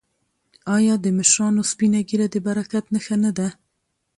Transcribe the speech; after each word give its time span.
آیا 0.75 0.93
د 0.99 1.05
مشرانو 1.17 1.61
سپینه 1.71 1.99
ږیره 2.09 2.27
د 2.33 2.35
برکت 2.47 2.85
نښه 2.93 3.15
نه 3.23 3.31
ده؟ 3.37 3.47